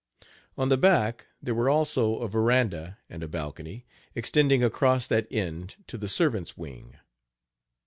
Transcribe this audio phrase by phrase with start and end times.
[0.57, 3.85] On the back there were also a veranda and a balcony,
[4.15, 6.97] extending across that end to the servants' wing.